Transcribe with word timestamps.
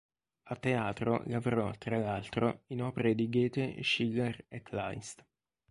A 0.47 0.55
teatro, 0.55 1.21
lavorò, 1.27 1.69
tra 1.77 1.99
l'altro, 1.99 2.63
in 2.69 2.81
opere 2.81 3.13
di 3.13 3.29
Goethe, 3.29 3.83
Schiller 3.83 4.45
e 4.47 4.63
Kleist. 4.63 5.23